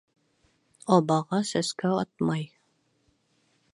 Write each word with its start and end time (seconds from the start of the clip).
Абаға 0.95 1.39
сәскә 1.51 1.93
атмай 2.07 2.49